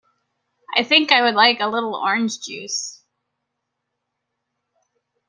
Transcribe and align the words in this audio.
I 0.75 0.83
think 0.83 1.11
I 1.11 1.21
would 1.21 1.35
like 1.35 1.59
a 1.59 1.67
little 1.67 1.93
orange 1.93 2.41
juice. 2.41 3.03